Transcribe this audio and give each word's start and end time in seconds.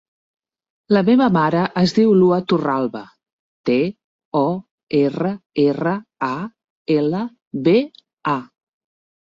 La 0.95 1.01
meva 1.09 1.27
mare 1.35 1.65
es 1.81 1.93
diu 1.97 2.13
Lua 2.21 2.39
Torralba: 2.53 3.03
te, 3.71 3.77
o, 4.43 4.43
erra, 5.03 5.37
erra, 5.69 5.95
a, 6.33 6.35
ela, 6.99 7.25
be, 7.71 7.79
a. 8.37 8.41